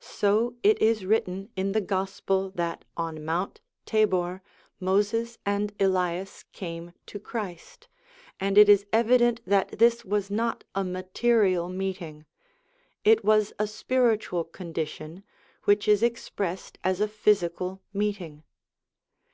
So 0.00 0.54
it 0.62 0.78
is 0.82 1.06
written 1.06 1.48
in 1.56 1.72
the 1.72 1.80
Gospel 1.80 2.50
that 2.56 2.84
on 2.94 3.24
Mount 3.24 3.62
Tabor, 3.86 4.42
Moses 4.78 5.38
and 5.46 5.72
Elias 5.80 6.44
came 6.52 6.92
to 7.06 7.18
Christ, 7.18 7.88
and 8.38 8.58
it 8.58 8.68
is 8.68 8.84
evident 8.92 9.40
that 9.46 9.78
this 9.78 10.04
was 10.04 10.30
not 10.30 10.62
a 10.74 10.84
material 10.84 11.70
meeting. 11.70 12.26
It 13.02 13.24
was 13.24 13.54
a 13.58 13.66
spiritual 13.66 14.44
condition, 14.44 15.24
which 15.64 15.88
is 15.88 16.02
expressed 16.02 16.76
as 16.84 17.00
a 17.00 17.08
physical 17.08 17.80
meeting. 17.94 18.42